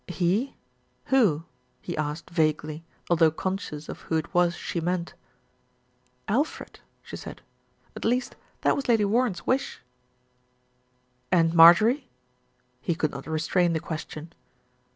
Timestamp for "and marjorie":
11.31-12.07